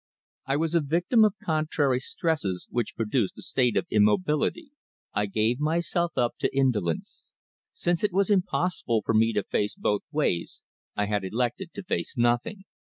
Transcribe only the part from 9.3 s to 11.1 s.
to face both ways I